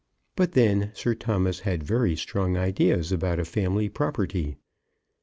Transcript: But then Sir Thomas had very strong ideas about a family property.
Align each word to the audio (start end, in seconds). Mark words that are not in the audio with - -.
But 0.35 0.53
then 0.53 0.89
Sir 0.95 1.13
Thomas 1.13 1.59
had 1.59 1.83
very 1.83 2.15
strong 2.15 2.57
ideas 2.57 3.11
about 3.11 3.39
a 3.39 3.45
family 3.45 3.87
property. 3.87 4.57